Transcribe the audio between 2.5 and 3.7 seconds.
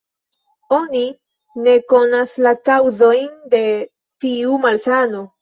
kaŭzojn de